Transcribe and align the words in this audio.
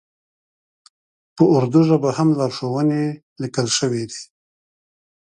په 1.35 1.43
اردو 1.55 1.79
ژبه 1.89 2.09
هم 2.17 2.29
لارښوونې 2.37 3.03
لیکل 3.41 3.67
شوې 3.77 4.03
وې. 4.09 4.21